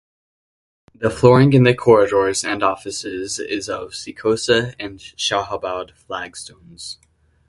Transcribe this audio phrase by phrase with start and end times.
[0.95, 6.97] The flooring in the corridors and offices is of Sikosa and Shahabad flag stones.